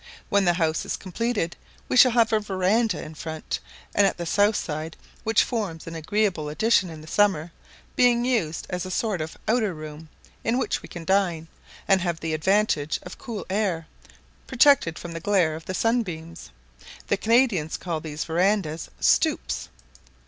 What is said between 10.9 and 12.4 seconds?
dine, and have the